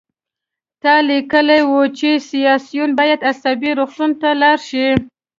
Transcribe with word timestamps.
تا 0.83 0.93
لیکلي 1.09 1.61
وو 1.69 1.81
چې 1.97 2.09
سیاسیون 2.29 2.89
باید 2.99 3.19
عصبي 3.31 3.71
روغتون 3.79 4.11
ته 4.21 4.29
لاړ 4.41 4.57
شي 4.69 4.87